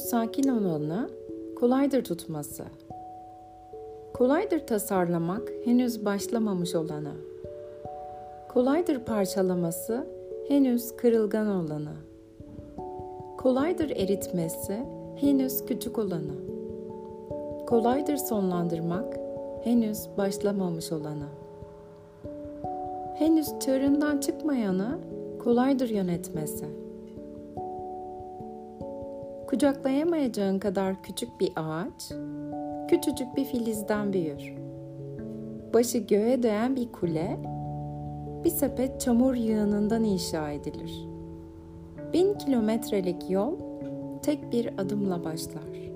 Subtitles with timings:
[0.00, 1.10] sakin olanı,
[1.56, 2.64] kolaydır tutması.
[4.14, 7.12] Kolaydır tasarlamak henüz başlamamış olanı.
[8.48, 10.06] Kolaydır parçalaması
[10.48, 11.92] henüz kırılgan olanı.
[13.38, 14.78] Kolaydır eritmesi
[15.16, 16.34] henüz küçük olanı.
[17.66, 19.16] Kolaydır sonlandırmak
[19.64, 21.26] henüz başlamamış olanı.
[23.14, 24.98] Henüz çığırından çıkmayanı
[25.44, 26.83] kolaydır yönetmesi.
[29.54, 32.12] Kucaklayamayacağın kadar küçük bir ağaç,
[32.88, 34.54] küçücük bir filizden büyür.
[35.74, 37.36] Başı göğe değen bir kule,
[38.44, 41.08] bir sepet çamur yığınından inşa edilir.
[42.12, 43.54] Bin kilometrelik yol
[44.22, 45.92] tek bir adımla başlar.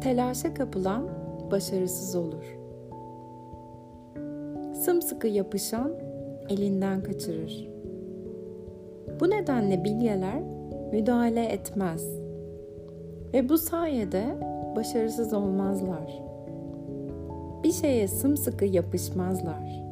[0.00, 1.08] Telaşa kapılan
[1.50, 2.58] başarısız olur.
[4.74, 5.92] Sımsıkı yapışan
[6.48, 7.68] elinden kaçırır.
[9.20, 10.55] Bu nedenle bilyeler
[10.92, 12.04] müdahale etmez
[13.34, 14.24] ve bu sayede
[14.76, 16.22] başarısız olmazlar.
[17.64, 19.82] Bir şeye sımsıkı yapışmazlar.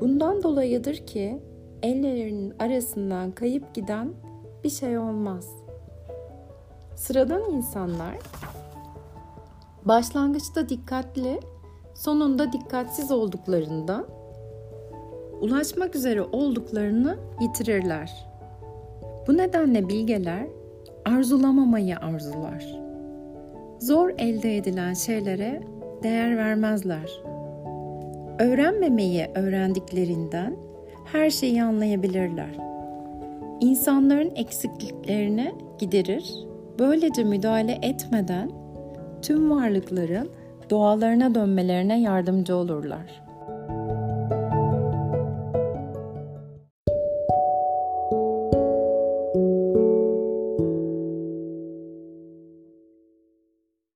[0.00, 1.42] Bundan dolayıdır ki
[1.82, 4.12] ellerinin arasından kayıp giden
[4.64, 5.48] bir şey olmaz.
[6.96, 8.18] Sıradan insanlar
[9.84, 11.40] başlangıçta dikkatli,
[11.94, 14.06] sonunda dikkatsiz olduklarından
[15.40, 18.27] ulaşmak üzere olduklarını yitirirler.
[19.28, 20.46] Bu nedenle bilgeler
[21.04, 22.66] arzulamamayı arzular.
[23.78, 25.60] Zor elde edilen şeylere
[26.02, 27.10] değer vermezler.
[28.38, 30.56] Öğrenmemeyi öğrendiklerinden
[31.04, 32.56] her şeyi anlayabilirler.
[33.60, 36.46] İnsanların eksikliklerini giderir,
[36.78, 38.50] böylece müdahale etmeden
[39.22, 40.30] tüm varlıkların
[40.70, 43.27] doğalarına dönmelerine yardımcı olurlar.